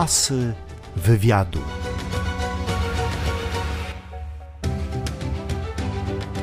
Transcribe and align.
Asy 0.00 0.52
wywiadu. 0.96 1.58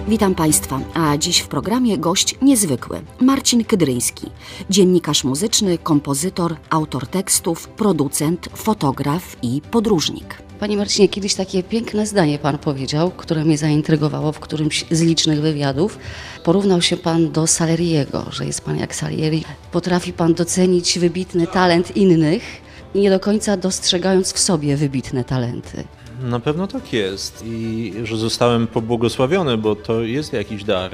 Witam 0.07 0.36
Państwa, 0.36 0.80
a 0.94 1.18
dziś 1.18 1.39
w 1.39 1.48
programie 1.48 1.98
gość 1.98 2.36
niezwykły 2.41 3.02
Marcin 3.21 3.66
Kydryński, 3.66 4.30
dziennikarz 4.70 5.23
muzyczny, 5.23 5.78
kompozytor, 5.78 6.55
autor 6.70 7.07
tekstów, 7.07 7.68
producent, 7.68 8.50
fotograf 8.55 9.38
i 9.41 9.62
podróżnik. 9.71 10.42
Panie 10.60 10.78
Marcinie, 10.78 11.10
kiedyś 11.10 11.36
takie 11.36 11.64
piękne 11.64 12.05
zdanie 12.05 12.39
Pan 12.39 12.58
powiedział, 12.58 13.12
które 13.12 13.46
mnie 13.46 13.58
zaintrygowało 13.58 14.32
w 14.32 14.39
którymś 14.39 14.86
z 14.92 15.02
licznych 15.02 15.42
wywiadów. 15.42 16.00
Porównał 16.44 16.82
się 16.82 16.98
Pan 16.98 17.32
do 17.32 17.48
Saleriego, 17.48 18.26
że 18.32 18.46
jest 18.46 18.62
Pan 18.62 18.78
jak 18.78 18.96
Salieri. 18.96 19.44
Potrafi 19.71 20.14
Pan 20.14 20.34
docenić 20.34 21.00
wybitny 21.00 21.48
talent 21.48 21.98
innych, 21.98 22.66
nie 22.96 23.09
do 23.09 23.20
końca 23.20 23.58
dostrzegając 23.58 24.34
w 24.34 24.40
sobie 24.40 24.77
wybitne 24.77 25.23
talenty. 25.23 25.84
Na 26.22 26.40
pewno 26.40 26.68
tak 26.68 26.94
jest 26.94 27.44
i 27.45 27.94
że 28.04 28.18
zostałem 28.18 28.68
pobłogosławiony, 28.68 29.58
bo 29.58 29.76
to 29.76 30.02
jest 30.02 30.34
jakiś 30.34 30.64
dar. 30.64 30.92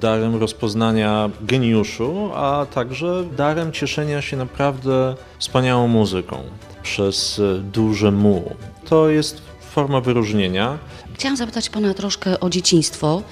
Darem 0.00 0.36
rozpoznania 0.36 1.30
geniuszu, 1.40 2.30
a 2.34 2.66
także 2.74 3.24
darem 3.36 3.72
cieszenia 3.72 4.22
się 4.22 4.36
naprawdę 4.36 5.14
wspaniałą 5.38 5.88
muzyką 5.88 6.42
przez 6.82 7.40
duże 7.72 8.12
mu. 8.12 8.56
To 8.88 9.08
jest 9.08 9.42
forma 9.60 10.00
wyróżnienia. 10.00 10.78
Chciałam 11.14 11.36
zapytać 11.36 11.70
Pana 11.70 11.94
troszkę 11.94 12.40
o 12.40 12.50
dzieciństwo. 12.50 13.22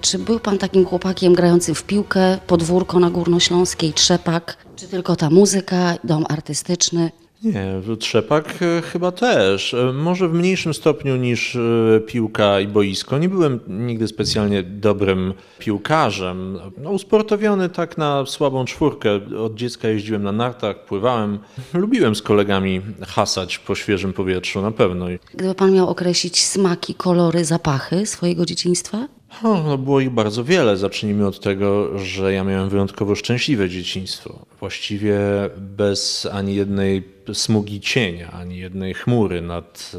Czy 0.00 0.18
był 0.18 0.40
Pan 0.40 0.58
takim 0.58 0.84
chłopakiem 0.84 1.34
grającym 1.34 1.74
w 1.74 1.84
piłkę, 1.84 2.38
podwórko 2.46 3.00
na 3.00 3.10
Górnośląskiej, 3.10 3.92
trzepak, 3.92 4.56
czy 4.76 4.88
tylko 4.88 5.16
ta 5.16 5.30
muzyka, 5.30 5.94
dom 6.04 6.24
artystyczny? 6.28 7.10
Nie, 7.44 7.96
trzepak 7.96 8.54
e, 8.62 8.82
chyba 8.82 9.12
też. 9.12 9.74
E, 9.74 9.92
może 9.92 10.28
w 10.28 10.32
mniejszym 10.32 10.74
stopniu 10.74 11.16
niż 11.16 11.56
e, 11.56 12.00
piłka 12.06 12.60
i 12.60 12.68
boisko. 12.68 13.18
Nie 13.18 13.28
byłem 13.28 13.60
nigdy 13.68 14.08
specjalnie 14.08 14.62
dobrym 14.62 15.34
piłkarzem. 15.58 16.58
No, 16.78 16.90
usportowiony 16.90 17.68
tak 17.68 17.98
na 17.98 18.26
słabą 18.26 18.64
czwórkę. 18.64 19.20
Od 19.38 19.54
dziecka 19.54 19.88
jeździłem 19.88 20.22
na 20.22 20.32
nartach, 20.32 20.84
pływałem. 20.84 21.38
Lubiłem 21.74 22.14
z 22.14 22.22
kolegami 22.22 22.80
hasać 23.06 23.58
po 23.58 23.74
świeżym 23.74 24.12
powietrzu, 24.12 24.62
na 24.62 24.70
pewno. 24.70 25.06
Gdyby 25.34 25.54
Pan 25.54 25.72
miał 25.72 25.88
określić 25.88 26.44
smaki, 26.44 26.94
kolory, 26.94 27.44
zapachy 27.44 28.06
swojego 28.06 28.46
dzieciństwa? 28.46 29.08
O, 29.42 29.62
no 29.62 29.78
było 29.78 30.00
ich 30.00 30.10
bardzo 30.10 30.44
wiele. 30.44 30.76
Zacznijmy 30.76 31.26
od 31.26 31.40
tego, 31.40 31.98
że 31.98 32.32
ja 32.32 32.44
miałem 32.44 32.68
wyjątkowo 32.68 33.14
szczęśliwe 33.14 33.68
dzieciństwo. 33.68 34.38
Właściwie 34.60 35.18
bez 35.56 36.28
ani 36.32 36.54
jednej 36.54 37.02
smugi 37.32 37.80
cienia, 37.80 38.30
ani 38.32 38.58
jednej 38.58 38.94
chmury 38.94 39.42
nad, 39.42 39.92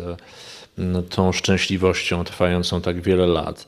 nad 0.78 1.09
tą 1.09 1.31
szczęśliwością 1.31 2.23
trwającą 2.23 2.81
tak 2.81 3.02
wiele 3.02 3.28
lat. 3.28 3.67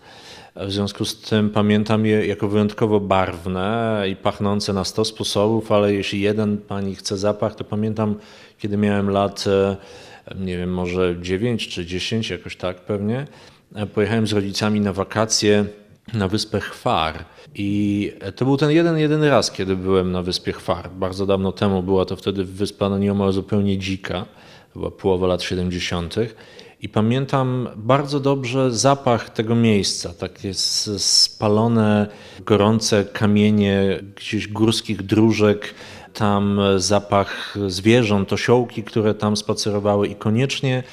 W 0.55 0.71
związku 0.71 1.05
z 1.05 1.21
tym 1.21 1.49
pamiętam 1.49 2.05
je 2.05 2.27
jako 2.27 2.47
wyjątkowo 2.47 2.99
barwne 2.99 4.03
i 4.09 4.15
pachnące 4.15 4.73
na 4.73 4.83
sto 4.83 5.05
sposobów, 5.05 5.71
ale 5.71 5.93
jeśli 5.93 6.21
jeden 6.21 6.57
pani 6.57 6.95
chce 6.95 7.17
zapach, 7.17 7.55
to 7.55 7.63
pamiętam, 7.63 8.15
kiedy 8.59 8.77
miałem 8.77 9.09
lat, 9.09 9.45
nie 10.35 10.57
wiem, 10.57 10.73
może 10.73 11.15
9 11.21 11.67
czy 11.67 11.85
10, 11.85 12.29
jakoś 12.29 12.55
tak 12.55 12.77
pewnie 12.81 13.27
pojechałem 13.93 14.27
z 14.27 14.33
rodzicami 14.33 14.81
na 14.81 14.93
wakacje 14.93 15.65
na 16.13 16.27
wyspę 16.27 16.59
Chwar. 16.59 17.25
I 17.55 18.11
to 18.35 18.45
był 18.45 18.57
ten 18.57 18.71
jeden, 18.71 18.97
jedyny 18.97 19.29
raz, 19.29 19.51
kiedy 19.51 19.75
byłem 19.75 20.11
na 20.11 20.21
wyspie 20.21 20.53
Chwar. 20.53 20.89
Bardzo 20.91 21.25
dawno 21.25 21.51
temu 21.51 21.83
była 21.83 22.05
to 22.05 22.15
wtedy 22.15 22.43
wyspa 22.43 22.89
no 22.89 22.97
nieomal 22.97 23.31
zupełnie 23.31 23.77
dzika. 23.77 24.25
Była 24.75 24.91
połowa 24.91 25.27
lat 25.27 25.43
70. 25.43 26.15
I 26.81 26.89
pamiętam 26.89 27.69
bardzo 27.75 28.19
dobrze 28.19 28.71
zapach 28.71 29.29
tego 29.29 29.55
miejsca. 29.55 30.13
Takie 30.13 30.53
spalone, 30.97 32.07
gorące 32.39 33.05
kamienie 33.05 33.99
gdzieś 34.15 34.47
górskich 34.47 35.03
dróżek. 35.03 35.73
Tam 36.13 36.59
zapach 36.77 37.57
zwierząt, 37.67 38.33
osiołki, 38.33 38.83
które 38.83 39.13
tam 39.13 39.37
spacerowały 39.37 40.07
i 40.07 40.15
koniecznie 40.15 40.83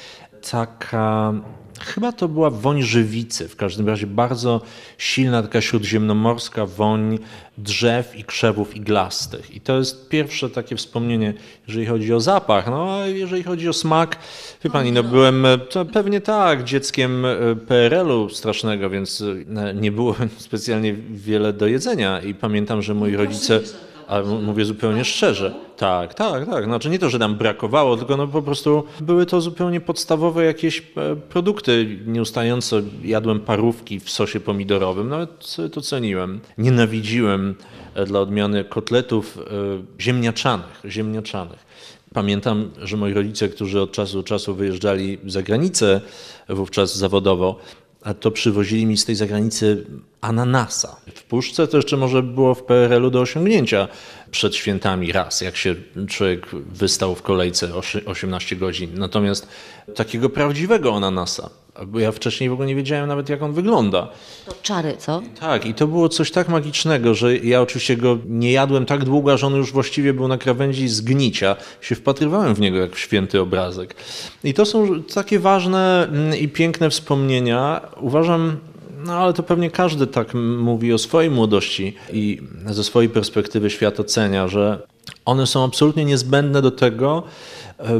taka 0.51 1.33
Chyba 1.79 2.11
to 2.11 2.27
była 2.27 2.49
woń 2.49 2.81
żywicy, 2.81 3.47
w 3.47 3.55
każdym 3.55 3.87
razie 3.87 4.07
bardzo 4.07 4.61
silna, 4.97 5.41
taka 5.41 5.61
śródziemnomorska 5.61 6.65
woń 6.65 7.19
drzew 7.57 8.15
i 8.15 8.23
krzewów 8.23 8.75
iglastych. 8.75 9.55
I 9.55 9.61
to 9.61 9.77
jest 9.77 10.09
pierwsze 10.09 10.49
takie 10.49 10.75
wspomnienie, 10.75 11.33
jeżeli 11.67 11.85
chodzi 11.85 12.13
o 12.13 12.19
zapach. 12.19 12.67
No 12.67 12.93
a 12.93 13.07
jeżeli 13.07 13.43
chodzi 13.43 13.69
o 13.69 13.73
smak, 13.73 14.17
wie 14.63 14.69
pani, 14.69 14.91
no 14.91 15.03
byłem 15.03 15.47
pewnie 15.93 16.21
tak, 16.21 16.63
dzieckiem 16.63 17.25
e, 17.25 17.55
PRL-u 17.67 18.29
strasznego, 18.29 18.89
więc 18.89 19.23
e, 19.55 19.73
nie 19.73 19.91
było 19.91 20.15
specjalnie 20.37 20.93
wiele 21.09 21.53
do 21.53 21.67
jedzenia 21.67 22.21
i 22.21 22.33
pamiętam, 22.33 22.81
że 22.81 22.93
moi 22.93 23.15
rodzice 23.15 23.61
ale 24.07 24.25
mówię 24.25 24.65
zupełnie 24.65 25.05
szczerze. 25.05 25.53
Tak, 25.77 26.13
tak, 26.13 26.45
tak. 26.45 26.63
Znaczy 26.63 26.89
nie 26.89 26.99
to, 26.99 27.09
że 27.09 27.19
nam 27.19 27.35
brakowało, 27.35 27.97
tylko 27.97 28.17
no 28.17 28.27
po 28.27 28.41
prostu 28.41 28.83
były 29.01 29.25
to 29.25 29.41
zupełnie 29.41 29.81
podstawowe 29.81 30.45
jakieś 30.45 30.79
e, 30.79 31.15
produkty. 31.15 31.99
Nieustająco 32.05 32.81
jadłem 33.03 33.39
parówki 33.39 33.99
w 33.99 34.09
sosie 34.09 34.39
pomidorowym, 34.39 35.09
nawet 35.09 35.55
to 35.71 35.81
ceniłem. 35.81 36.39
Nienawidziłem 36.57 37.55
e, 37.95 38.05
dla 38.05 38.19
odmiany 38.19 38.63
kotletów 38.63 39.37
e, 39.37 40.01
ziemniaczanych, 40.01 40.81
ziemniaczanych. 40.85 41.65
Pamiętam, 42.13 42.71
że 42.81 42.97
moi 42.97 43.13
rodzice, 43.13 43.49
którzy 43.49 43.81
od 43.81 43.91
czasu 43.91 44.17
do 44.17 44.23
czasu 44.23 44.55
wyjeżdżali 44.55 45.17
za 45.25 45.41
granicę, 45.41 46.01
wówczas 46.49 46.97
zawodowo, 46.97 47.59
a 48.05 48.13
to 48.13 48.31
przywozili 48.31 48.85
mi 48.85 48.97
z 48.97 49.05
tej 49.05 49.15
zagranicy 49.15 49.85
ananasa. 50.21 50.95
W 51.15 51.23
puszce 51.23 51.67
to 51.67 51.77
jeszcze 51.77 51.97
może 51.97 52.23
było 52.23 52.55
w 52.55 52.63
PRL-u 52.63 53.09
do 53.09 53.21
osiągnięcia 53.21 53.87
przed 54.31 54.55
świętami 54.55 55.11
raz, 55.11 55.41
jak 55.41 55.57
się 55.57 55.75
człowiek 56.07 56.47
wystał 56.55 57.15
w 57.15 57.21
kolejce 57.21 57.71
18 58.05 58.55
godzin. 58.55 58.89
Natomiast 58.93 59.47
takiego 59.95 60.29
prawdziwego 60.29 60.95
ananasa, 60.95 61.49
bo 61.87 61.99
ja 61.99 62.11
wcześniej 62.11 62.49
w 62.49 62.53
ogóle 62.53 62.67
nie 62.67 62.75
wiedziałem 62.75 63.07
nawet 63.07 63.29
jak 63.29 63.41
on 63.41 63.53
wygląda. 63.53 64.07
To 64.45 64.55
czary, 64.61 64.95
co? 64.97 65.21
Tak, 65.39 65.65
i 65.65 65.73
to 65.73 65.87
było 65.87 66.09
coś 66.09 66.31
tak 66.31 66.49
magicznego, 66.49 67.13
że 67.13 67.37
ja 67.37 67.61
oczywiście 67.61 67.97
go 67.97 68.17
nie 68.27 68.51
jadłem 68.51 68.85
tak 68.85 69.05
długo, 69.05 69.37
że 69.37 69.47
on 69.47 69.55
już 69.55 69.71
właściwie 69.71 70.13
był 70.13 70.27
na 70.27 70.37
krawędzi 70.37 70.87
zgnicia. 70.87 71.55
Się 71.81 71.95
wpatrywałem 71.95 72.55
w 72.55 72.59
niego 72.59 72.77
jak 72.77 72.95
w 72.95 72.99
święty 72.99 73.41
obrazek. 73.41 73.95
I 74.43 74.53
to 74.53 74.65
są 74.65 75.03
takie 75.03 75.39
ważne 75.39 76.07
mm, 76.07 76.39
i 76.39 76.47
piękne 76.47 76.89
wspomnienia. 76.89 77.81
Uważam, 78.01 78.57
no 79.05 79.13
ale 79.13 79.33
to 79.33 79.43
pewnie 79.43 79.71
każdy 79.71 80.07
tak 80.07 80.33
mówi 80.57 80.93
o 80.93 80.97
swojej 80.97 81.31
młodości 81.31 81.95
i 82.13 82.41
ze 82.65 82.83
swojej 82.83 83.09
perspektywy 83.09 83.69
świat 83.69 83.99
ocenia, 83.99 84.47
że 84.47 84.87
one 85.25 85.47
są 85.47 85.63
absolutnie 85.63 86.05
niezbędne 86.05 86.61
do 86.61 86.71
tego, 86.71 87.23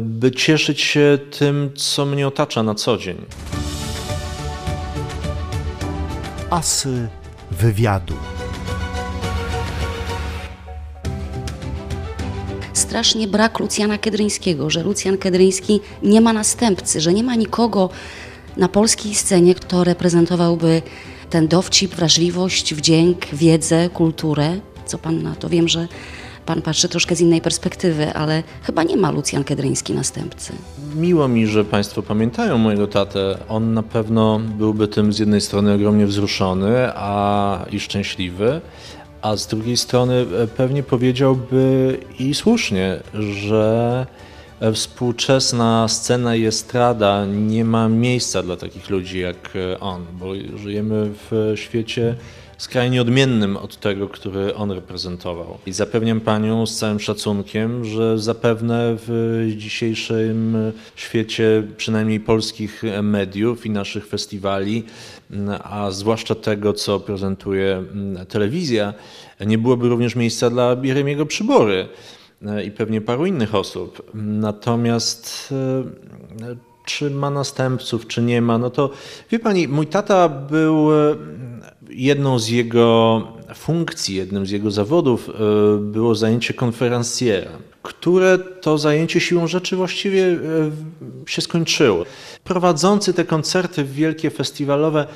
by 0.01 0.31
cieszyć 0.31 0.81
się 0.81 1.17
tym, 1.39 1.71
co 1.75 2.05
mnie 2.05 2.27
otacza 2.27 2.63
na 2.63 2.75
co 2.75 2.97
dzień. 2.97 3.17
Asy 6.49 7.07
wywiadu. 7.51 8.13
Strasznie 12.73 13.27
brak 13.27 13.59
Lucjana 13.59 13.97
Kedryńskiego, 13.97 14.69
że 14.69 14.83
Lucjan 14.83 15.17
Kedryński 15.17 15.79
nie 16.03 16.21
ma 16.21 16.33
następcy, 16.33 17.01
że 17.01 17.13
nie 17.13 17.23
ma 17.23 17.35
nikogo 17.35 17.89
na 18.57 18.67
polskiej 18.67 19.15
scenie, 19.15 19.55
kto 19.55 19.83
reprezentowałby 19.83 20.81
ten 21.29 21.47
dowcip, 21.47 21.95
wrażliwość, 21.95 22.73
wdzięk, 22.73 23.25
wiedzę, 23.25 23.89
kulturę. 23.89 24.59
Co 24.85 24.97
pan 24.97 25.23
na 25.23 25.35
to? 25.35 25.49
Wiem, 25.49 25.67
że 25.67 25.87
pan 26.45 26.61
patrzy 26.61 26.89
troszkę 26.89 27.15
z 27.15 27.21
innej 27.21 27.41
perspektywy, 27.41 28.13
ale 28.13 28.43
chyba 28.63 28.83
nie 28.83 28.97
ma 28.97 29.11
Lucjan 29.11 29.43
Kedryński 29.43 29.93
następcy. 29.93 30.53
Miło 30.95 31.27
mi, 31.27 31.47
że 31.47 31.65
Państwo 31.65 32.01
pamiętają 32.01 32.57
mojego 32.57 32.87
tatę. 32.87 33.37
On 33.49 33.73
na 33.73 33.83
pewno 33.83 34.39
byłby 34.39 34.87
tym 34.87 35.13
z 35.13 35.19
jednej 35.19 35.41
strony 35.41 35.73
ogromnie 35.73 36.05
wzruszony 36.05 36.91
a 36.95 37.65
i 37.71 37.79
szczęśliwy, 37.79 38.61
a 39.21 39.35
z 39.35 39.47
drugiej 39.47 39.77
strony 39.77 40.25
e, 40.43 40.47
pewnie 40.47 40.83
powiedziałby 40.83 41.97
i 42.19 42.33
słusznie, 42.33 42.99
że 43.13 44.05
e, 44.59 44.73
współczesna 44.73 45.87
scena 45.87 46.35
i 46.35 46.45
estrada 46.45 47.25
nie 47.25 47.65
ma 47.65 47.89
miejsca 47.89 48.43
dla 48.43 48.57
takich 48.57 48.89
ludzi 48.89 49.19
jak 49.19 49.53
e, 49.55 49.79
on, 49.79 50.05
bo 50.13 50.25
żyjemy 50.57 51.11
w 51.31 51.53
świecie 51.55 52.15
skrajnie 52.57 53.01
odmiennym 53.01 53.57
od 53.57 53.79
tego, 53.79 54.09
który 54.09 54.55
on 54.55 54.71
reprezentował. 54.71 55.57
I 55.65 55.73
zapewniam 55.73 56.21
panią 56.21 56.65
z 56.65 56.77
całym 56.77 56.99
szacunkiem, 56.99 57.85
że 57.85 58.19
zapewne 58.19 58.95
w 59.07 59.43
dzisiejszym 59.57 60.57
świecie, 60.95 61.63
przynajmniej 61.77 62.19
polskich 62.19 62.83
mediów 63.03 63.65
i 63.65 63.69
naszych 63.69 64.07
festiwali, 64.07 64.83
a 65.63 65.91
zwłaszcza 65.91 66.35
tego, 66.35 66.73
co 66.73 66.99
prezentuje 66.99 67.83
telewizja, 68.29 68.93
nie 69.45 69.57
byłoby 69.57 69.89
również 69.89 70.15
miejsca 70.15 70.49
dla 70.49 70.77
Jeremiego 70.83 71.25
Przybory 71.25 71.87
i 72.65 72.71
pewnie 72.71 73.01
paru 73.01 73.25
innych 73.25 73.55
osób. 73.55 74.11
Natomiast 74.13 75.53
e, 76.41 76.74
czy 76.85 77.09
ma 77.09 77.29
następców, 77.29 78.07
czy 78.07 78.21
nie 78.21 78.41
ma, 78.41 78.57
no 78.57 78.69
to 78.69 78.89
wie 79.31 79.39
pani, 79.39 79.67
mój 79.67 79.87
tata 79.87 80.29
był 80.29 80.93
e, 80.93 81.15
jedną 81.89 82.39
z 82.39 82.47
jego 82.47 83.21
funkcji, 83.55 84.15
jednym 84.15 84.45
z 84.45 84.51
jego 84.51 84.71
zawodów 84.71 85.29
było 85.79 86.15
zajęcie 86.15 86.53
konferencjera, 86.53 87.51
które 87.83 88.37
to 88.37 88.77
zajęcie 88.77 89.19
siłą 89.19 89.47
rzeczy 89.47 89.75
właściwie 89.75 90.39
się 91.27 91.41
skończyło. 91.41 92.05
Prowadzący 92.43 93.13
te 93.13 93.25
koncerty 93.25 93.83
wielkie, 93.83 94.29
festiwalowe, 94.29 95.07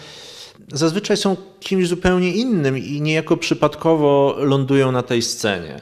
zazwyczaj 0.73 1.17
są 1.17 1.35
kimś 1.59 1.87
zupełnie 1.87 2.33
innym 2.33 2.77
i 2.77 3.01
niejako 3.01 3.37
przypadkowo 3.37 4.35
lądują 4.39 4.91
na 4.91 5.03
tej 5.03 5.21
scenie. 5.21 5.81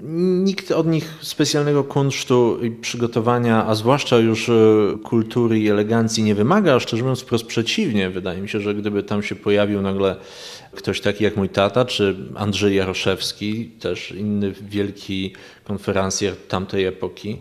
Nikt 0.00 0.72
od 0.72 0.86
nich 0.86 1.14
specjalnego 1.20 1.84
kunsztu 1.84 2.58
i 2.64 2.70
przygotowania, 2.70 3.66
a 3.66 3.74
zwłaszcza 3.74 4.18
już 4.18 4.48
e, 4.48 4.52
kultury 5.04 5.58
i 5.58 5.68
elegancji 5.68 6.22
nie 6.22 6.34
wymaga, 6.34 6.80
szczerze 6.80 7.02
mówiąc 7.02 7.20
wprost 7.20 7.46
przeciwnie. 7.46 8.10
Wydaje 8.10 8.40
mi 8.40 8.48
się, 8.48 8.60
że 8.60 8.74
gdyby 8.74 9.02
tam 9.02 9.22
się 9.22 9.34
pojawił 9.34 9.82
nagle 9.82 10.16
ktoś 10.74 11.00
taki 11.00 11.24
jak 11.24 11.36
mój 11.36 11.48
tata, 11.48 11.84
czy 11.84 12.16
Andrzej 12.34 12.76
Jaroszewski, 12.76 13.70
też 13.80 14.12
inny 14.12 14.52
wielki 14.52 15.32
konferencjer 15.64 16.36
tamtej 16.36 16.84
epoki, 16.84 17.38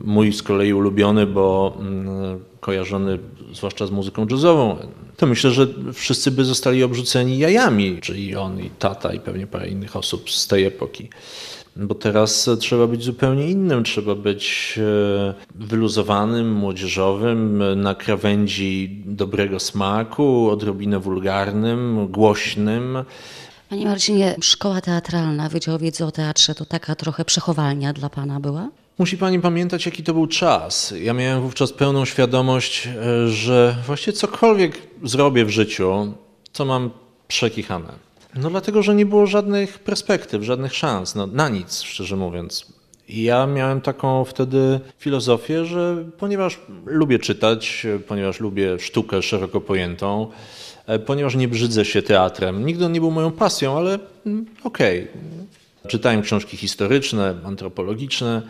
mój 0.00 0.32
z 0.32 0.42
kolei 0.42 0.72
ulubiony, 0.72 1.26
bo 1.26 1.76
mm, 1.80 2.44
kojarzony 2.60 3.18
zwłaszcza 3.52 3.86
z 3.86 3.90
muzyką 3.90 4.26
jazzową, 4.30 4.76
to 5.16 5.26
myślę, 5.26 5.50
że 5.50 5.66
wszyscy 5.92 6.30
by 6.30 6.44
zostali 6.44 6.82
obrzuceni 6.82 7.38
jajami, 7.38 7.98
czyli 8.00 8.36
on 8.36 8.60
i 8.60 8.70
tata 8.70 9.14
i 9.14 9.20
pewnie 9.20 9.46
parę 9.46 9.68
innych 9.68 9.96
osób 9.96 10.30
z 10.30 10.48
tej 10.48 10.64
epoki. 10.64 11.08
Bo 11.76 11.94
teraz 11.94 12.50
trzeba 12.60 12.86
być 12.86 13.04
zupełnie 13.04 13.50
innym, 13.50 13.84
trzeba 13.84 14.14
być 14.14 14.74
e, 14.78 15.34
wyluzowanym, 15.54 16.52
młodzieżowym, 16.52 17.62
na 17.76 17.94
krawędzi 17.94 19.02
dobrego 19.04 19.60
smaku, 19.60 20.50
odrobinę 20.50 20.98
wulgarnym, 20.98 22.08
głośnym. 22.10 23.04
Panie 23.70 23.86
Marcinie, 23.86 24.36
szkoła 24.40 24.80
teatralna, 24.80 25.48
Wydział 25.48 25.78
Wiedzy 25.78 26.04
o 26.04 26.10
Teatrze 26.10 26.54
to 26.54 26.64
taka 26.64 26.94
trochę 26.94 27.24
przechowalnia 27.24 27.92
dla 27.92 28.10
Pana 28.10 28.40
była? 28.40 28.68
Musi 28.98 29.18
Pani 29.18 29.40
pamiętać, 29.40 29.86
jaki 29.86 30.02
to 30.02 30.14
był 30.14 30.26
czas. 30.26 30.94
Ja 31.02 31.12
miałem 31.12 31.42
wówczas 31.42 31.72
pełną 31.72 32.04
świadomość, 32.04 32.86
e, 32.86 33.28
że 33.28 33.76
właściwie 33.86 34.16
cokolwiek 34.16 34.78
zrobię 35.02 35.44
w 35.44 35.50
życiu, 35.50 36.12
to 36.52 36.64
mam 36.64 36.90
przekichane. 37.28 38.11
No 38.34 38.50
dlatego, 38.50 38.82
że 38.82 38.94
nie 38.94 39.06
było 39.06 39.26
żadnych 39.26 39.78
perspektyw, 39.78 40.42
żadnych 40.42 40.74
szans, 40.74 41.14
no, 41.14 41.26
na 41.26 41.48
nic, 41.48 41.82
szczerze 41.82 42.16
mówiąc. 42.16 42.66
I 43.08 43.22
ja 43.22 43.46
miałem 43.46 43.80
taką 43.80 44.24
wtedy 44.24 44.80
filozofię, 44.98 45.64
że 45.64 46.04
ponieważ 46.18 46.60
lubię 46.86 47.18
czytać, 47.18 47.86
ponieważ 48.08 48.40
lubię 48.40 48.78
sztukę 48.78 49.22
szeroko 49.22 49.60
pojętą, 49.60 50.30
e, 50.86 50.98
ponieważ 50.98 51.34
nie 51.34 51.48
brzydzę 51.48 51.84
się 51.84 52.02
teatrem, 52.02 52.66
nigdy 52.66 52.86
on 52.86 52.92
nie 52.92 53.00
był 53.00 53.10
moją 53.10 53.30
pasją, 53.30 53.76
ale 53.76 53.98
mm, 54.26 54.46
okej. 54.64 55.00
Okay. 55.00 55.90
Czytałem 55.90 56.22
książki 56.22 56.56
historyczne, 56.56 57.34
antropologiczne, 57.44 58.42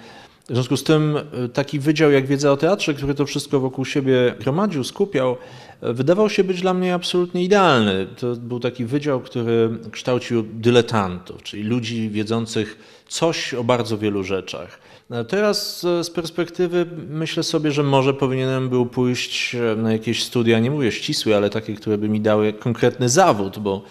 w 0.48 0.54
związku 0.54 0.76
z 0.76 0.84
tym 0.84 1.16
e, 1.16 1.48
taki 1.48 1.78
wydział 1.78 2.10
jak 2.10 2.26
Wiedza 2.26 2.52
o 2.52 2.56
Teatrze, 2.56 2.94
który 2.94 3.14
to 3.14 3.26
wszystko 3.26 3.60
wokół 3.60 3.84
siebie 3.84 4.34
gromadził, 4.40 4.84
skupiał, 4.84 5.36
e, 5.80 5.92
wydawał 5.92 6.30
się 6.30 6.44
być 6.44 6.60
dla 6.60 6.74
mnie 6.74 6.94
absolutnie 6.94 7.44
idealny. 7.44 8.06
To 8.16 8.36
był 8.36 8.60
taki 8.60 8.84
wydział, 8.84 9.20
który 9.20 9.70
kształcił 9.90 10.42
dyletantów, 10.42 11.42
czyli 11.42 11.62
ludzi 11.62 12.10
wiedzących 12.10 12.78
coś 13.08 13.54
o 13.54 13.64
bardzo 13.64 13.98
wielu 13.98 14.24
rzeczach. 14.24 14.78
No, 15.10 15.24
teraz 15.24 15.84
e, 15.84 16.04
z 16.04 16.10
perspektywy 16.10 16.86
myślę 17.10 17.42
sobie, 17.42 17.72
że 17.72 17.82
może 17.82 18.14
powinienem 18.14 18.68
był 18.68 18.86
pójść 18.86 19.56
na 19.76 19.92
jakieś 19.92 20.24
studia, 20.24 20.58
nie 20.58 20.70
mówię 20.70 20.92
ścisłe, 20.92 21.36
ale 21.36 21.50
takie, 21.50 21.74
które 21.74 21.98
by 21.98 22.08
mi 22.08 22.20
dały 22.20 22.52
konkretny 22.52 23.08
zawód, 23.08 23.58
bo 23.58 23.82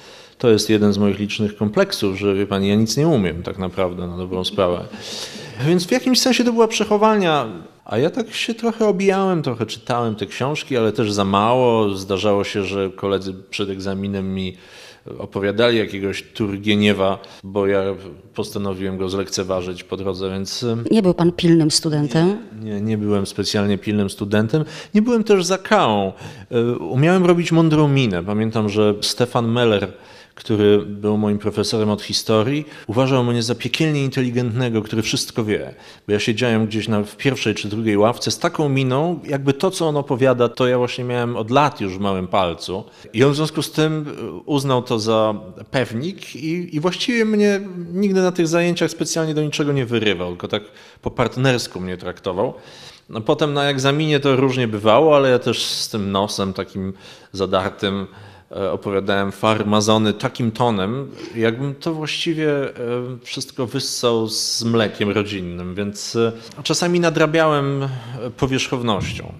to 0.42 0.50
jest 0.50 0.70
jeden 0.70 0.94
z 0.94 0.98
moich 0.98 1.20
licznych 1.20 1.56
kompleksów, 1.56 2.20
że 2.20 2.36
wie 2.36 2.48
pani, 2.48 2.68
ja 2.68 2.76
nic 2.76 2.98
nie 2.98 3.08
umiem 3.08 3.44
tak 3.44 3.58
naprawdę 3.58 4.08
na 4.08 4.18
dobrą 4.18 4.44
sprawę. 4.44 4.86
Więc 5.68 5.86
w 5.86 5.92
jakimś 5.92 6.20
sensie 6.20 6.44
to 6.44 6.54
była 6.54 6.68
przechowalnia. 6.68 7.48
A 7.86 7.98
ja 7.98 8.10
tak 8.10 8.34
się 8.34 8.54
trochę 8.54 8.88
obijałem, 8.88 9.44
trochę 9.44 9.66
czytałem 9.66 10.16
te 10.16 10.26
książki, 10.26 10.78
ale 10.78 10.92
też 10.92 11.12
za 11.12 11.26
mało. 11.26 11.90
Zdarzało 11.90 12.44
się, 12.44 12.64
że 12.64 12.90
koledzy 12.90 13.34
przed 13.50 13.70
egzaminem 13.70 14.34
mi 14.34 14.58
opowiadali 15.18 15.78
jakiegoś 15.78 16.24
Turgieniewa, 16.24 17.20
bo 17.44 17.68
ja 17.68 17.84
postanowiłem 18.34 18.98
go 18.98 19.10
zlekceważyć 19.10 19.84
po 19.84 19.98
drodze, 19.98 20.30
więc... 20.30 20.66
Nie 20.92 21.02
był 21.02 21.14
pan 21.14 21.32
pilnym 21.32 21.72
studentem? 21.72 22.38
Nie, 22.62 22.72
nie, 22.72 22.82
nie 22.82 22.98
byłem 22.98 23.26
specjalnie 23.26 23.78
pilnym 23.78 24.10
studentem. 24.10 24.66
Nie 24.94 25.02
byłem 25.02 25.24
też 25.24 25.46
zakałą. 25.46 26.14
E, 26.52 26.78
umiałem 26.78 27.26
robić 27.26 27.52
mądrą 27.52 27.88
minę. 27.88 28.24
Pamiętam, 28.24 28.70
że 28.70 28.96
Stefan 29.02 29.52
Meller 29.52 29.94
który 30.36 30.80
był 30.86 31.18
moim 31.18 31.38
profesorem 31.38 31.89
od 31.89 32.01
historii, 32.01 32.66
uważał 32.88 33.24
mnie 33.24 33.44
za 33.44 33.56
piekielnie 33.56 34.04
inteligentnego, 34.04 34.81
który 34.81 35.01
wszystko 35.01 35.44
wie. 35.44 35.74
Bo 36.07 36.13
ja 36.13 36.19
siedziałem 36.19 36.68
gdzieś 36.68 36.88
na, 36.88 37.04
w 37.04 37.18
pierwszej 37.18 37.56
czy 37.56 37.68
drugiej 37.68 37.98
ławce 37.98 38.31
z 38.31 38.39
taką 38.39 38.69
miną, 38.69 39.19
jakby 39.24 39.54
to, 39.54 39.72
co 39.72 39.88
on 39.88 39.98
opowiada, 39.98 40.50
to 40.50 40.68
ja 40.68 40.78
właśnie 40.78 41.04
miałem 41.04 41.38
od 41.38 41.51
lat 41.51 41.81
już 41.81 41.98
w 41.98 42.00
małym 42.00 42.28
palcu. 42.28 42.83
I 43.13 43.24
on 43.24 43.31
w 43.31 43.36
związku 43.36 43.62
z 43.62 43.72
tym 43.72 44.06
uznał 44.45 44.83
to 44.83 45.00
za 45.00 45.33
pewnik 45.72 46.36
i, 46.36 46.75
i 46.75 46.80
właściwie 46.80 47.25
mnie 47.25 47.62
nigdy 47.94 48.22
na 48.22 48.31
tych 48.31 48.48
zajęciach 48.48 48.92
specjalnie 48.92 49.33
do 49.33 49.44
niczego 49.44 49.72
nie 49.72 49.86
wyrywał, 49.86 50.30
tylko 50.30 50.48
tak 50.48 50.63
po 51.01 51.12
partnersku 51.12 51.80
mnie 51.80 51.98
traktował. 51.98 52.54
No 53.10 53.22
potem 53.22 53.54
na 53.54 53.69
egzaminie 53.69 54.19
to 54.19 54.36
różnie 54.36 54.68
bywało, 54.68 55.16
ale 55.16 55.30
ja 55.30 55.39
też 55.39 55.63
z 55.63 55.89
tym 55.89 56.12
nosem 56.12 56.54
takim 56.54 56.94
zadartym 57.31 58.07
E, 58.07 58.41
opowiadałem 58.71 59.31
farmazony 59.31 60.13
takim 60.13 60.51
tonem, 60.51 61.12
jakbym 61.36 61.75
to 61.75 61.94
właściwie 61.94 62.51
e, 62.51 62.71
wszystko 63.24 63.68
wyssał 63.68 64.27
z 64.27 64.63
mlekiem 64.63 65.09
rodzinnym, 65.09 65.75
więc 65.75 66.15
e, 66.15 66.31
czasami 66.63 67.00
nadrabiałem 67.00 67.88
powierzchownością. 68.38 69.33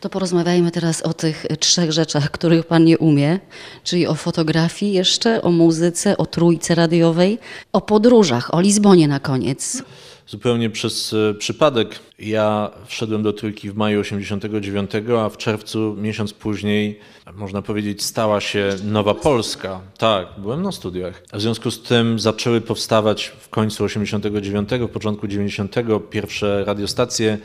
To 0.00 0.08
porozmawiajmy 0.08 0.70
teraz 0.70 1.02
o 1.02 1.14
tych 1.14 1.46
trzech 1.60 1.92
rzeczach, 1.92 2.30
których 2.30 2.66
Pan 2.66 2.84
nie 2.84 2.98
umie, 2.98 3.40
czyli 3.84 4.06
o 4.06 4.14
fotografii 4.14 4.92
jeszcze, 4.92 5.42
o 5.42 5.50
muzyce, 5.50 6.16
o 6.16 6.26
trójce 6.26 6.74
radiowej, 6.74 7.38
o 7.72 7.80
podróżach, 7.80 8.54
o 8.54 8.60
Lizbonie 8.60 9.08
na 9.08 9.20
koniec. 9.20 9.82
Zupełnie 10.28 10.70
przez 10.70 11.12
e, 11.12 11.34
przypadek 11.34 11.98
ja 12.18 12.70
wszedłem 12.86 13.22
do 13.22 13.32
trójki 13.32 13.70
w 13.70 13.76
maju 13.76 14.00
89, 14.00 14.90
a 15.18 15.28
w 15.28 15.36
czerwcu, 15.36 15.96
miesiąc 15.98 16.32
później, 16.32 17.00
można 17.34 17.62
powiedzieć, 17.62 18.02
stała 18.02 18.40
się 18.40 18.68
Nowa 18.84 19.14
Polska. 19.14 19.80
Tak, 19.98 20.28
byłem 20.38 20.62
na 20.62 20.72
studiach. 20.72 21.22
W 21.32 21.40
związku 21.40 21.70
z 21.70 21.82
tym 21.82 22.18
zaczęły 22.18 22.60
powstawać 22.60 23.32
w 23.40 23.48
końcu 23.48 23.84
89, 23.84 24.68
w 24.70 24.88
początku 24.88 25.28
90 25.28 25.74
pierwsze 26.10 26.64
radiostacje, 26.64 27.38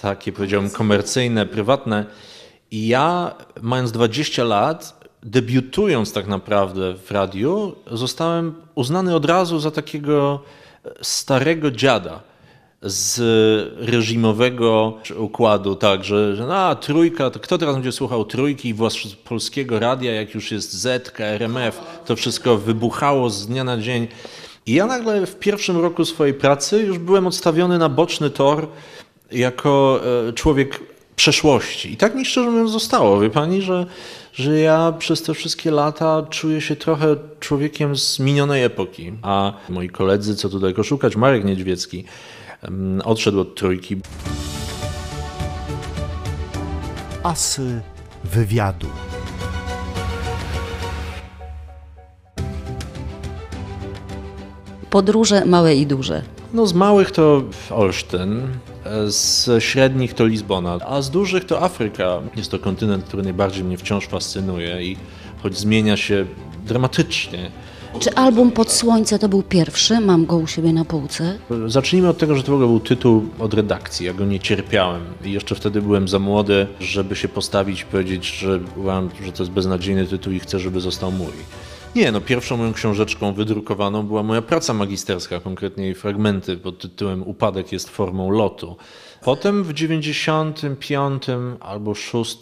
takie 0.00 0.32
powiedziałbym 0.32 0.70
komercyjne, 0.70 1.46
prywatne. 1.46 2.06
I 2.70 2.86
ja, 2.86 3.34
mając 3.62 3.92
20 3.92 4.44
lat, 4.44 5.08
debiutując 5.22 6.12
tak 6.12 6.26
naprawdę 6.26 6.94
w 6.94 7.10
radiu, 7.10 7.76
zostałem 7.90 8.54
uznany 8.74 9.14
od 9.14 9.24
razu 9.24 9.58
za 9.58 9.70
takiego 9.70 10.40
starego 11.02 11.70
dziada 11.70 12.20
z 12.82 13.20
reżimowego 13.78 14.98
układu, 15.16 15.74
tak, 15.74 16.04
że, 16.04 16.36
że 16.36 16.56
a, 16.56 16.74
trójka, 16.74 17.30
to 17.30 17.40
kto 17.40 17.58
teraz 17.58 17.74
będzie 17.74 17.92
słuchał 17.92 18.24
trójki, 18.24 18.74
zwłaszcza 18.74 19.08
polskiego 19.24 19.78
radia, 19.78 20.12
jak 20.12 20.34
już 20.34 20.52
jest 20.52 20.72
Z, 20.72 21.14
RMF, 21.18 21.80
to 22.06 22.16
wszystko 22.16 22.56
wybuchało 22.56 23.30
z 23.30 23.46
dnia 23.46 23.64
na 23.64 23.78
dzień. 23.78 24.08
I 24.66 24.72
ja 24.72 24.86
nagle 24.86 25.26
w 25.26 25.38
pierwszym 25.38 25.80
roku 25.80 26.04
swojej 26.04 26.34
pracy 26.34 26.78
już 26.78 26.98
byłem 26.98 27.26
odstawiony 27.26 27.78
na 27.78 27.88
boczny 27.88 28.30
tor 28.30 28.68
jako 29.32 30.00
e, 30.28 30.32
człowiek 30.32 30.80
przeszłości. 31.26 31.92
I 31.92 31.96
tak 31.96 32.14
mi 32.14 32.24
szczerze 32.24 32.50
mówiąc 32.50 32.70
zostało, 32.70 33.20
wie 33.20 33.30
pani, 33.30 33.62
że, 33.62 33.86
że 34.32 34.60
ja 34.60 34.92
przez 34.98 35.22
te 35.22 35.34
wszystkie 35.34 35.70
lata 35.70 36.26
czuję 36.30 36.60
się 36.60 36.76
trochę 36.76 37.16
człowiekiem 37.40 37.96
z 37.96 38.18
minionej 38.18 38.64
epoki. 38.64 39.12
A 39.22 39.52
moi 39.68 39.88
koledzy, 39.88 40.36
co 40.36 40.48
tutaj 40.48 40.74
szukać, 40.84 41.16
Marek 41.16 41.44
Niedźwiecki, 41.44 42.04
odszedł 43.04 43.40
od 43.40 43.54
trójki. 43.54 43.96
Asy 47.22 47.80
wywiadu. 48.24 48.88
Podróże 54.90 55.44
małe 55.44 55.74
i 55.74 55.86
duże. 55.86 56.22
No 56.52 56.66
z 56.66 56.74
małych 56.74 57.10
to 57.10 57.42
Olsztyn, 57.70 58.48
z 59.06 59.48
średnich 59.62 60.14
to 60.14 60.26
Lizbona, 60.26 60.78
a 60.86 61.02
z 61.02 61.10
dużych 61.10 61.44
to 61.44 61.62
Afryka. 61.62 62.20
Jest 62.36 62.50
to 62.50 62.58
kontynent, 62.58 63.04
który 63.04 63.22
najbardziej 63.22 63.64
mnie 63.64 63.78
wciąż 63.78 64.06
fascynuje 64.06 64.82
i 64.82 64.96
choć 65.42 65.58
zmienia 65.58 65.96
się 65.96 66.26
dramatycznie, 66.66 67.50
Czy 68.00 68.14
album 68.14 68.50
Pod 68.50 68.72
Słońce 68.72 69.18
to 69.18 69.28
był 69.28 69.42
pierwszy? 69.42 70.00
Mam 70.00 70.26
go 70.26 70.36
u 70.36 70.46
siebie 70.46 70.72
na 70.72 70.84
półce. 70.84 71.38
Zacznijmy 71.66 72.08
od 72.08 72.18
tego, 72.18 72.34
że 72.34 72.42
to 72.42 72.52
w 72.52 72.54
ogóle 72.54 72.68
był 72.68 72.80
tytuł 72.80 73.24
od 73.38 73.54
redakcji. 73.54 74.06
Ja 74.06 74.14
go 74.14 74.24
nie 74.24 74.40
cierpiałem 74.40 75.02
i 75.24 75.32
jeszcze 75.32 75.54
wtedy 75.54 75.82
byłem 75.82 76.08
za 76.08 76.18
młody, 76.18 76.66
żeby 76.80 77.16
się 77.16 77.28
postawić 77.28 77.80
i 77.80 77.84
powiedzieć, 77.84 78.26
że 78.26 78.60
uważam, 78.76 79.10
że 79.24 79.32
to 79.32 79.42
jest 79.42 79.52
beznadziejny 79.52 80.06
tytuł 80.06 80.32
i 80.32 80.40
chcę, 80.40 80.58
żeby 80.58 80.80
został 80.80 81.12
mój. 81.12 81.32
Nie, 81.96 82.12
no 82.12 82.20
pierwszą 82.20 82.56
moją 82.56 82.72
książeczką 82.72 83.32
wydrukowaną 83.32 84.02
była 84.02 84.22
moja 84.22 84.42
praca 84.42 84.74
magisterska, 84.74 85.40
konkretnie 85.40 85.84
jej 85.84 85.94
fragmenty 85.94 86.56
pod 86.56 86.78
tytułem 86.78 87.28
Upadek 87.28 87.72
jest 87.72 87.88
formą 87.88 88.30
lotu. 88.30 88.76
Potem 89.24 89.64
w 89.64 89.72
95 89.72 91.22
albo 91.60 91.94
6 91.94 92.38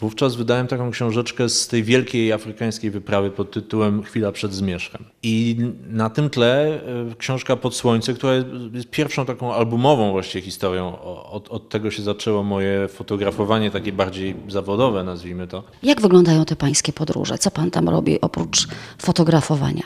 wówczas 0.00 0.36
wydałem 0.36 0.66
taką 0.66 0.90
książeczkę 0.90 1.48
z 1.48 1.68
tej 1.68 1.84
wielkiej 1.84 2.32
afrykańskiej 2.32 2.90
wyprawy 2.90 3.30
pod 3.30 3.50
tytułem 3.50 4.02
Chwila 4.02 4.32
przed 4.32 4.54
zmierzchem. 4.54 5.04
I 5.22 5.56
na 5.88 6.10
tym 6.10 6.30
tle 6.30 6.80
e, 6.82 7.14
książka 7.18 7.56
Pod 7.56 7.74
Słońce, 7.74 8.14
która 8.14 8.32
jest 8.72 8.90
pierwszą 8.90 9.26
taką 9.26 9.54
albumową 9.54 10.10
właściwie 10.12 10.42
historią. 10.42 11.02
Od, 11.30 11.48
od 11.48 11.68
tego 11.68 11.90
się 11.90 12.02
zaczęło 12.02 12.42
moje 12.42 12.88
fotografowanie 12.88 13.70
takie 13.70 13.92
bardziej 13.92 14.34
zawodowe, 14.48 15.04
nazwijmy 15.04 15.46
to. 15.46 15.64
Jak 15.82 16.00
wyglądają 16.00 16.44
te 16.44 16.56
pańskie 16.56 16.92
podróże? 16.92 17.38
Co 17.38 17.50
pan 17.50 17.70
tam 17.70 17.88
robi 17.88 18.20
oprócz 18.20 18.68
fotografowania? 18.98 19.82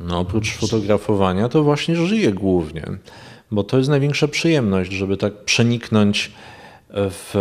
No 0.00 0.18
oprócz 0.18 0.52
fotografowania 0.52 1.48
to 1.48 1.62
właśnie 1.62 1.96
żyję 1.96 2.32
głównie 2.32 2.82
bo 3.54 3.64
to 3.64 3.78
jest 3.78 3.90
największa 3.90 4.28
przyjemność, 4.28 4.92
żeby 4.92 5.16
tak 5.16 5.44
przeniknąć 5.44 6.32
w 6.94 7.34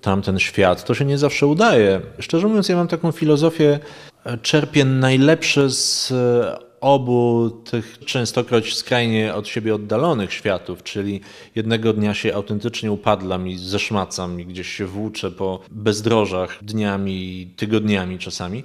tamten 0.00 0.38
świat. 0.38 0.84
To 0.84 0.94
się 0.94 1.04
nie 1.04 1.18
zawsze 1.18 1.46
udaje. 1.46 2.00
Szczerze 2.18 2.48
mówiąc, 2.48 2.68
ja 2.68 2.76
mam 2.76 2.88
taką 2.88 3.12
filozofię, 3.12 3.78
e, 4.24 4.38
czerpię 4.38 4.84
najlepsze 4.84 5.70
z 5.70 6.12
e, 6.12 6.58
obu 6.80 7.50
tych 7.50 7.98
częstokroć 7.98 8.74
skrajnie 8.74 9.34
od 9.34 9.48
siebie 9.48 9.74
oddalonych 9.74 10.32
światów, 10.32 10.82
czyli 10.82 11.20
jednego 11.54 11.92
dnia 11.92 12.14
się 12.14 12.34
autentycznie 12.34 12.92
upadlam 12.92 13.48
i 13.48 13.58
zeszmacam 13.58 14.40
i 14.40 14.46
gdzieś 14.46 14.68
się 14.68 14.86
włóczę 14.86 15.30
po 15.30 15.60
bezdrożach 15.70 16.58
dniami, 16.62 17.50
tygodniami 17.56 18.18
czasami, 18.18 18.64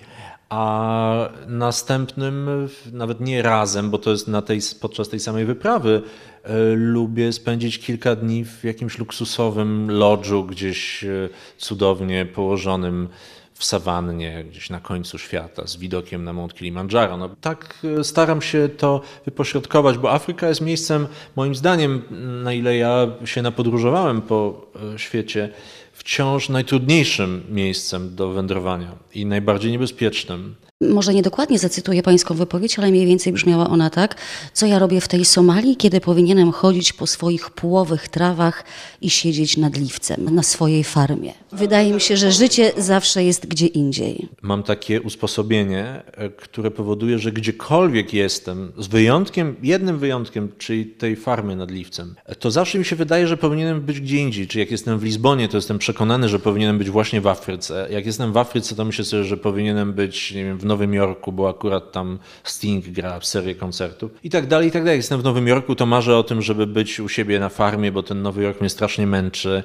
a 0.54 1.30
następnym, 1.48 2.50
nawet 2.92 3.20
nie 3.20 3.42
razem, 3.42 3.90
bo 3.90 3.98
to 3.98 4.12
jest 4.12 4.28
na 4.28 4.42
tej, 4.42 4.60
podczas 4.82 5.10
tej 5.10 5.20
samej 5.20 5.46
wyprawy, 5.46 6.02
e, 6.44 6.54
lubię 6.76 7.34
spędzić 7.34 7.80
kilka 7.80 8.16
dni 8.16 8.46
w 8.46 8.64
jakimś 8.64 8.98
luksusowym 8.98 9.92
lodżu, 9.92 10.44
gdzieś 10.44 11.04
e, 11.04 11.30
cudownie 11.58 12.26
położonym 12.26 13.10
w 13.54 13.66
sawannie, 13.66 14.44
gdzieś 14.44 14.70
na 14.70 14.80
końcu 14.80 15.18
świata, 15.18 15.68
z 15.68 15.78
widokiem 15.78 16.24
na 16.24 16.34
Mount 16.34 16.54
Kilimandżaro. 16.54 17.18
No, 17.18 17.30
tak 17.42 17.86
e, 18.00 18.04
staram 18.04 18.42
się 18.42 18.70
to 18.78 19.02
wypośrodkować, 19.26 19.98
bo 19.98 20.12
Afryka 20.12 20.50
jest 20.50 20.62
miejscem, 20.62 21.08
moim 21.36 21.56
zdaniem, 21.56 22.02
na 22.44 22.54
ile 22.54 22.78
ja 22.78 23.08
się 23.26 23.42
napodróżowałem 23.42 24.22
po 24.22 24.68
świecie, 24.98 25.50
wciąż 25.94 26.50
najtrudniejszym 26.50 27.44
miejscem 27.50 28.16
do 28.16 28.30
wędrowania 28.30 28.96
i 29.14 29.26
najbardziej 29.26 29.72
niebezpiecznym 29.72 30.56
może 30.90 31.14
niedokładnie 31.14 31.60
zacytuję 31.60 32.04
pańską 32.04 32.36
wypowiedź, 32.36 32.80
ale 32.80 32.92
mniej 32.92 33.06
więcej 33.06 33.34
brzmiała 33.34 33.70
ona 33.70 33.90
tak, 33.90 34.16
co 34.54 34.66
ja 34.66 34.80
robię 34.80 35.02
w 35.02 35.08
tej 35.08 35.26
Somalii, 35.26 35.78
kiedy 35.78 36.02
powinienem 36.02 36.52
chodzić 36.52 36.94
po 36.94 37.08
swoich 37.08 37.50
płowych 37.50 38.08
trawach 38.08 38.64
i 39.02 39.10
siedzieć 39.10 39.58
nad 39.58 39.78
liwcem 39.78 40.36
na 40.36 40.44
swojej 40.44 40.84
farmie. 40.84 41.34
Wydaje 41.52 41.94
mi 41.94 42.02
się, 42.02 42.18
że 42.18 42.32
życie 42.32 42.72
zawsze 42.78 43.24
jest 43.24 43.48
gdzie 43.48 43.68
indziej. 43.68 44.28
Mam 44.42 44.64
takie 44.64 45.02
usposobienie, 45.02 46.04
e, 46.12 46.30
które 46.30 46.72
powoduje, 46.72 47.20
że 47.20 47.32
gdziekolwiek 47.32 48.14
jestem, 48.14 48.72
z 48.78 48.88
wyjątkiem, 48.88 49.56
jednym 49.64 50.00
wyjątkiem, 50.00 50.50
czyli 50.58 50.86
tej 50.86 51.16
farmy 51.16 51.56
nad 51.56 51.72
liwcem, 51.72 52.16
to 52.40 52.52
zawsze 52.52 52.80
mi 52.80 52.86
się 52.86 52.96
wydaje, 52.96 53.28
że 53.28 53.38
powinienem 53.38 53.82
być 53.82 54.00
gdzie 54.00 54.18
indziej. 54.18 54.48
Czy 54.48 54.60
jak 54.60 54.72
jestem 54.72 55.00
w 55.00 55.04
Lizbonie, 55.04 55.48
to 55.48 55.58
jestem 55.58 55.78
przekonany, 55.78 56.30
że 56.30 56.40
powinienem 56.40 56.78
być 56.78 56.90
właśnie 56.90 57.22
w 57.22 57.28
Afryce. 57.28 57.88
Jak 57.92 58.06
jestem 58.06 58.34
w 58.34 58.38
Afryce, 58.38 58.76
to 58.76 58.86
myślę 58.86 59.06
sobie, 59.06 59.24
że 59.24 59.38
powinienem 59.38 59.94
być, 59.94 60.32
nie 60.32 60.44
wiem, 60.44 60.58
w 60.58 60.66
Nowym 60.74 60.94
Jorku, 60.94 61.32
bo 61.32 61.50
akurat 61.50 61.92
tam 61.92 62.20
Sting 62.44 62.86
gra 62.86 63.20
w 63.20 63.26
serię 63.26 63.56
koncertów 63.56 64.12
i 64.24 64.30
tak 64.30 64.48
dalej, 64.48 64.68
i 64.68 64.72
tak 64.72 64.84
dalej. 64.84 64.98
Jestem 64.98 65.22
w 65.22 65.24
Nowym 65.24 65.48
Jorku, 65.48 65.76
to 65.76 65.86
marzę 65.86 66.18
o 66.18 66.24
tym, 66.24 66.42
żeby 66.42 66.68
być 66.68 67.00
u 67.00 67.10
siebie 67.10 67.40
na 67.40 67.50
farmie, 67.50 67.92
bo 67.92 68.04
ten 68.04 68.22
Nowy 68.22 68.44
Jork 68.44 68.62
mnie 68.62 68.70
strasznie 68.70 69.08
męczy. 69.08 69.64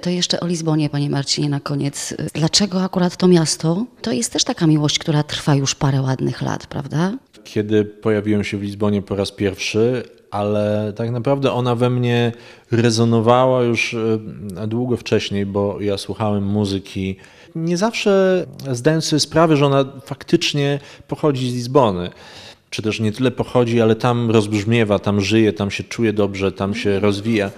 To 0.00 0.10
jeszcze 0.10 0.40
o 0.40 0.46
Lizbonie, 0.46 0.90
panie 0.90 1.10
Marcinie, 1.10 1.48
na 1.48 1.60
koniec. 1.60 2.14
Dlaczego 2.34 2.82
akurat 2.82 3.16
to 3.16 3.28
miasto? 3.28 3.86
To 4.02 4.12
jest 4.12 4.32
też 4.32 4.44
taka 4.44 4.66
miłość, 4.66 4.98
która 4.98 5.22
trwa 5.22 5.54
już 5.54 5.74
parę 5.74 6.02
ładnych 6.02 6.42
lat, 6.42 6.66
prawda? 6.66 7.12
Kiedy 7.44 7.84
pojawiłem 7.84 8.44
się 8.44 8.58
w 8.58 8.62
Lizbonie 8.62 9.02
po 9.02 9.16
raz 9.16 9.32
pierwszy, 9.32 10.02
ale 10.30 10.92
tak 10.96 11.10
naprawdę 11.10 11.52
ona 11.52 11.74
we 11.74 11.90
mnie 11.90 12.32
rezonowała 12.70 13.62
już 13.62 13.94
e, 13.94 14.66
długo 14.66 14.96
wcześniej, 14.96 15.46
bo 15.46 15.80
ja 15.80 15.98
słuchałem 15.98 16.44
muzyki 16.44 17.16
nie 17.54 17.76
zawsze 17.76 18.46
zdając 18.72 19.04
sobie 19.04 19.20
sprawę, 19.20 19.56
że 19.56 19.66
ona 19.66 19.84
faktycznie 20.04 20.80
pochodzi 21.08 21.50
z 21.50 21.54
Lizbony. 21.54 22.10
Czy 22.70 22.82
też 22.82 23.00
nie 23.00 23.12
tyle 23.12 23.30
pochodzi, 23.30 23.80
ale 23.80 23.96
tam 23.96 24.30
rozbrzmiewa, 24.30 24.98
tam 24.98 25.20
żyje, 25.20 25.52
tam 25.52 25.70
się 25.70 25.84
czuje 25.84 26.12
dobrze, 26.12 26.52
tam 26.52 26.74
się 26.74 27.00
rozwija. 27.00 27.50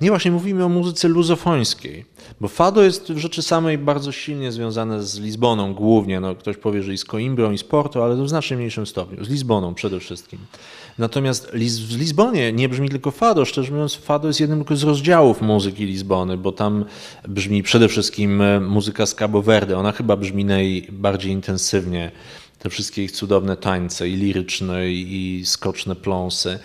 Nie, 0.00 0.08
właśnie 0.08 0.30
mówimy 0.30 0.64
o 0.64 0.68
muzyce 0.68 1.08
luzofońskiej, 1.08 2.04
bo 2.40 2.48
fado 2.48 2.82
jest 2.82 3.12
w 3.12 3.18
rzeczy 3.18 3.42
samej 3.42 3.78
bardzo 3.78 4.12
silnie 4.12 4.52
związane 4.52 5.02
z 5.02 5.18
Lizboną 5.18 5.74
głównie. 5.74 6.20
No, 6.20 6.34
ktoś 6.34 6.56
powie, 6.56 6.82
że 6.82 6.92
i 6.92 6.98
z 6.98 7.04
Coimbrą, 7.04 7.52
i 7.52 7.58
z 7.58 7.64
Porto, 7.64 8.04
ale 8.04 8.16
to 8.16 8.24
w 8.24 8.28
znacznie 8.28 8.56
mniejszym 8.56 8.86
stopniu. 8.86 9.24
Z 9.24 9.28
Lizboną 9.28 9.74
przede 9.74 10.00
wszystkim. 10.00 10.38
Natomiast 10.98 11.50
w 11.50 11.98
Lizbonie 11.98 12.52
nie 12.52 12.68
brzmi 12.68 12.88
tylko 12.88 13.10
fado. 13.10 13.44
Szczerze 13.44 13.72
mówiąc, 13.72 13.94
fado 13.94 14.28
jest 14.28 14.40
jednym 14.40 14.64
z 14.70 14.82
rozdziałów 14.82 15.42
muzyki 15.42 15.84
Lizbony, 15.84 16.36
bo 16.36 16.52
tam 16.52 16.84
brzmi 17.28 17.62
przede 17.62 17.88
wszystkim 17.88 18.40
e, 18.40 18.60
muzyka 18.60 19.06
z 19.06 19.14
Cabo 19.14 19.42
Verde. 19.42 19.78
Ona 19.78 19.92
chyba 19.92 20.16
brzmi 20.16 20.44
najbardziej 20.44 21.32
intensywnie 21.32 22.10
te 22.62 22.70
wszystkie 22.70 23.04
ich 23.04 23.12
cudowne 23.12 23.56
tańce, 23.56 24.08
i 24.08 24.16
liryczne, 24.16 24.90
i 24.90 25.42
skoczne 25.44 25.96
pląsy. 25.96 26.58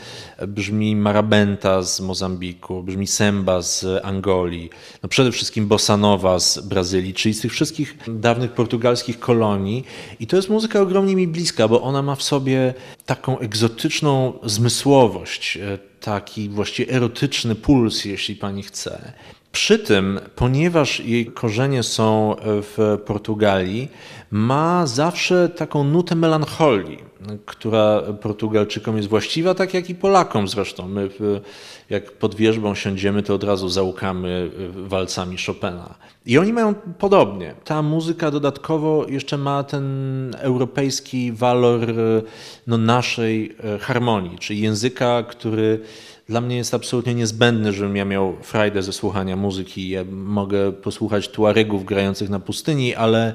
Brzmi 0.47 0.95
marabenta 0.95 1.83
z 1.83 2.01
Mozambiku, 2.01 2.83
brzmi 2.83 3.07
semba 3.07 3.61
z 3.61 3.85
Angolii, 4.05 4.69
no 5.03 5.09
przede 5.09 5.31
wszystkim 5.31 5.67
bossa 5.67 5.97
nova 5.97 6.39
z 6.39 6.59
Brazylii, 6.59 7.13
czyli 7.13 7.33
z 7.33 7.41
tych 7.41 7.51
wszystkich 7.51 7.97
dawnych 8.07 8.51
portugalskich 8.51 9.19
kolonii. 9.19 9.83
I 10.19 10.27
to 10.27 10.35
jest 10.35 10.49
muzyka 10.49 10.81
ogromnie 10.81 11.15
mi 11.15 11.27
bliska, 11.27 11.67
bo 11.67 11.81
ona 11.81 12.01
ma 12.01 12.15
w 12.15 12.23
sobie 12.23 12.73
taką 13.05 13.39
egzotyczną 13.39 14.33
zmysłowość, 14.43 15.57
e, 15.57 15.77
taki 16.01 16.49
właściwie 16.49 16.93
erotyczny 16.93 17.55
puls, 17.55 18.05
jeśli 18.05 18.35
pani 18.35 18.63
chce. 18.63 19.13
Przy 19.51 19.79
tym, 19.79 20.19
ponieważ 20.35 20.99
jej 20.99 21.25
korzenie 21.25 21.83
są 21.83 22.35
w 22.45 22.97
Portugalii, 23.05 23.89
ma 24.31 24.87
zawsze 24.87 25.49
taką 25.49 25.83
nutę 25.83 26.15
melancholii, 26.15 26.97
która 27.45 28.01
Portugalczykom 28.21 28.97
jest 28.97 29.09
właściwa, 29.09 29.53
tak 29.53 29.73
jak 29.73 29.89
i 29.89 29.95
Polakom 29.95 30.47
zresztą. 30.47 30.87
My, 30.87 31.09
jak 31.89 32.11
pod 32.11 32.35
wierzbą 32.35 32.75
siądziemy, 32.75 33.23
to 33.23 33.35
od 33.35 33.43
razu 33.43 33.69
załukamy 33.69 34.51
walcami 34.75 35.37
Chopina. 35.45 35.95
I 36.25 36.37
oni 36.37 36.53
mają 36.53 36.73
podobnie. 36.75 37.55
Ta 37.63 37.81
muzyka 37.81 38.31
dodatkowo 38.31 39.05
jeszcze 39.09 39.37
ma 39.37 39.63
ten 39.63 40.35
europejski 40.39 41.31
walor 41.31 41.87
no, 42.67 42.77
naszej 42.77 43.55
e, 43.63 43.79
harmonii, 43.79 44.37
czyli 44.37 44.61
języka, 44.61 45.23
który 45.23 45.79
dla 46.27 46.41
mnie 46.41 46.57
jest 46.57 46.73
absolutnie 46.73 47.13
niezbędny, 47.13 47.73
żebym 47.73 47.95
ja 47.95 48.05
miał 48.05 48.35
frajdę 48.41 48.83
ze 48.83 48.93
słuchania 48.93 49.35
muzyki. 49.35 49.89
Ja 49.89 50.03
mogę 50.11 50.71
posłuchać 50.71 51.29
tuaregów 51.29 51.85
grających 51.85 52.29
na 52.29 52.39
pustyni, 52.39 52.95
ale 52.95 53.33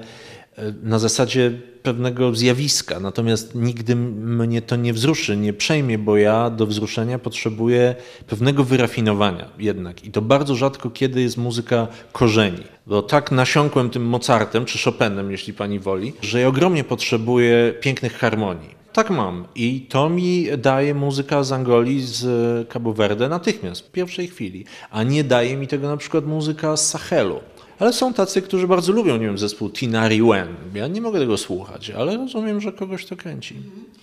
e, 0.56 0.72
na 0.82 0.98
zasadzie 0.98 1.50
pewnego 1.82 2.34
zjawiska. 2.34 3.00
Natomiast 3.00 3.54
nigdy 3.54 3.96
mnie 3.96 4.62
to 4.62 4.76
nie 4.76 4.92
wzruszy, 4.92 5.36
nie 5.36 5.52
przejmie, 5.52 5.98
bo 5.98 6.16
ja 6.16 6.50
do 6.50 6.66
wzruszenia 6.66 7.18
potrzebuję 7.18 7.94
pewnego 8.26 8.64
wyrafinowania 8.64 9.48
jednak. 9.58 10.04
I 10.04 10.10
to 10.10 10.22
bardzo 10.22 10.54
rzadko 10.54 10.90
kiedy 10.90 11.20
jest 11.20 11.36
muzyka 11.36 11.88
korzeni. 12.12 12.64
Bo 12.86 13.02
tak 13.02 13.30
nasiąkłem 13.30 13.90
tym 13.90 14.06
Mozartem 14.06 14.64
czy 14.64 14.78
Chopinem, 14.78 15.30
jeśli 15.30 15.52
pani 15.52 15.78
woli, 15.78 16.12
że 16.22 16.40
ja 16.40 16.48
ogromnie 16.48 16.84
potrzebuję 16.84 17.74
pięknych 17.80 18.12
harmonii. 18.12 18.81
Tak 18.92 19.10
mam. 19.10 19.44
I 19.54 19.80
to 19.80 20.08
mi 20.08 20.46
daje 20.58 20.94
muzyka 20.94 21.44
z 21.44 21.52
Angolii, 21.52 22.00
z 22.00 22.68
Cabo 22.68 22.92
Verde 22.92 23.28
natychmiast, 23.28 23.86
w 23.86 23.90
pierwszej 23.90 24.28
chwili. 24.28 24.64
A 24.90 25.02
nie 25.02 25.24
daje 25.24 25.56
mi 25.56 25.66
tego 25.66 25.88
na 25.88 25.96
przykład 25.96 26.26
muzyka 26.26 26.76
z 26.76 26.88
Sahelu. 26.88 27.40
Ale 27.78 27.92
są 27.92 28.14
tacy, 28.14 28.42
którzy 28.42 28.68
bardzo 28.68 28.92
lubią, 28.92 29.16
nie 29.16 29.26
wiem, 29.26 29.38
zespół 29.38 29.70
Tinari 29.70 30.22
Wen. 30.22 30.48
Ja 30.74 30.86
nie 30.86 31.00
mogę 31.00 31.20
tego 31.20 31.38
słuchać, 31.38 31.90
ale 31.90 32.16
rozumiem, 32.16 32.60
że 32.60 32.72
kogoś 32.72 33.06
to 33.06 33.16
kręci. 33.16 33.56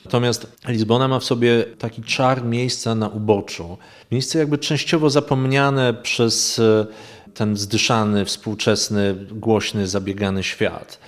Natomiast 0.05 0.58
Lizbona 0.67 1.08
ma 1.08 1.19
w 1.19 1.24
sobie 1.24 1.63
taki 1.77 2.01
czar 2.01 2.46
miejsca 2.46 2.96
na 2.96 3.08
uboczu. 3.08 3.77
Miejsce 4.12 4.39
jakby 4.39 4.58
częściowo 4.58 5.10
zapomniane 5.10 5.93
przez 5.93 6.60
e, 6.60 6.86
ten 7.34 7.58
zdyszany, 7.58 8.25
współczesny, 8.25 9.15
głośny, 9.31 9.88
zabiegany 9.88 10.43
świat 10.43 11.00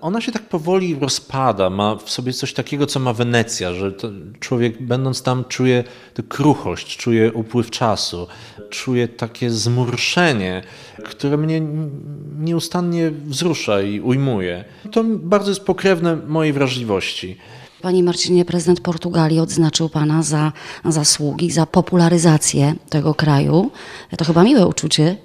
ona 0.00 0.20
się 0.20 0.32
tak 0.32 0.42
powoli 0.42 0.94
rozpada, 1.00 1.70
ma 1.70 1.96
w 1.96 2.10
sobie 2.10 2.32
coś 2.32 2.52
takiego, 2.52 2.86
co 2.86 3.00
ma 3.00 3.12
Wenecja, 3.12 3.74
że 3.74 3.92
człowiek 4.40 4.82
będąc 4.82 5.22
tam 5.22 5.44
czuje 5.44 5.84
kruchość, 6.28 6.96
czuje 6.96 7.32
upływ 7.32 7.70
czasu, 7.70 8.26
czuje 8.70 9.08
takie 9.08 9.50
zmurszenie, 9.50 10.62
które 11.04 11.36
mnie 11.36 11.62
nieustannie 12.38 13.10
wzrusza 13.10 13.82
i 13.82 14.00
ujmuje. 14.00 14.64
To 14.92 15.04
bardzo 15.04 15.50
jest 15.50 15.64
pokrewne 15.64 16.16
mojej 16.16 16.52
wrażliwości. 16.52 17.36
Panie 17.82 18.02
Marcinie, 18.02 18.44
prezydent 18.44 18.80
Portugalii 18.80 19.40
odznaczył 19.40 19.88
Pana 19.88 20.22
za 20.22 20.52
zasługi, 20.84 21.50
za 21.50 21.66
popularyzację 21.66 22.74
tego 22.88 23.14
kraju. 23.14 23.70
To 24.16 24.24
chyba 24.24 24.44
miłe 24.44 24.66
uczucie. 24.66 25.16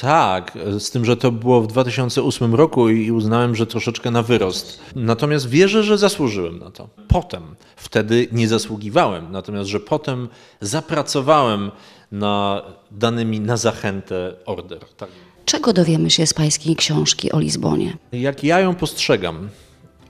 Tak, 0.00 0.58
z 0.78 0.90
tym, 0.90 1.04
że 1.04 1.16
to 1.16 1.32
było 1.32 1.60
w 1.60 1.66
2008 1.66 2.54
roku 2.54 2.88
i 2.88 3.10
uznałem, 3.10 3.56
że 3.56 3.66
troszeczkę 3.66 4.10
na 4.10 4.22
wyrost. 4.22 4.80
Natomiast 4.96 5.48
wierzę, 5.48 5.82
że 5.82 5.98
zasłużyłem 5.98 6.58
na 6.58 6.70
to. 6.70 6.88
Potem, 7.08 7.42
wtedy 7.76 8.28
nie 8.32 8.48
zasługiwałem, 8.48 9.32
natomiast 9.32 9.70
że 9.70 9.80
potem 9.80 10.28
zapracowałem 10.60 11.70
na 12.12 12.62
dany 12.90 13.24
mi 13.24 13.40
na 13.40 13.56
zachętę 13.56 14.34
order. 14.46 14.78
Tak. 14.96 15.08
Czego 15.44 15.72
dowiemy 15.72 16.10
się 16.10 16.26
z 16.26 16.34
Pańskiej 16.34 16.76
książki 16.76 17.32
o 17.32 17.40
Lizbonie? 17.40 17.96
Jak 18.12 18.44
ja 18.44 18.60
ją 18.60 18.74
postrzegam, 18.74 19.48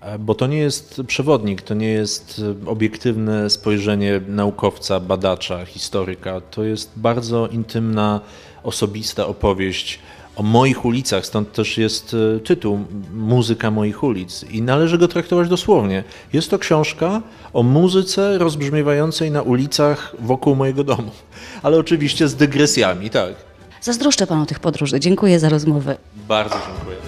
e, 0.00 0.18
bo 0.18 0.34
to 0.34 0.46
nie 0.46 0.58
jest 0.58 1.02
przewodnik, 1.06 1.62
to 1.62 1.74
nie 1.74 1.88
jest 1.88 2.42
e, 2.66 2.70
obiektywne 2.70 3.50
spojrzenie 3.50 4.20
naukowca, 4.28 5.00
badacza, 5.00 5.64
historyka. 5.64 6.40
To 6.40 6.64
jest 6.64 6.92
bardzo 6.96 7.46
intymna, 7.48 8.20
osobista 8.68 9.26
opowieść 9.26 9.98
o 10.36 10.42
moich 10.42 10.84
ulicach, 10.84 11.26
stąd 11.26 11.52
też 11.52 11.78
jest 11.78 12.16
e, 12.36 12.40
tytuł 12.40 12.84
Muzyka 13.14 13.70
moich 13.70 14.02
ulic 14.02 14.44
i 14.50 14.62
należy 14.62 14.98
go 14.98 15.08
traktować 15.08 15.48
dosłownie. 15.48 16.04
Jest 16.32 16.50
to 16.50 16.58
książka 16.58 17.22
o 17.52 17.62
muzyce 17.62 18.38
rozbrzmiewającej 18.38 19.30
na 19.30 19.42
ulicach 19.42 20.14
wokół 20.20 20.56
mojego 20.56 20.84
domu, 20.84 21.10
ale 21.62 21.78
oczywiście 21.78 22.28
z 22.28 22.34
dygresjami, 22.34 23.10
tak. 23.10 23.34
Zazdroszczę 23.80 24.26
Panu 24.26 24.46
tych 24.46 24.60
podróży. 24.60 25.00
Dziękuję 25.00 25.40
za 25.40 25.48
rozmowę. 25.48 25.96
Bardzo 26.28 26.56
dziękuję. 26.66 27.07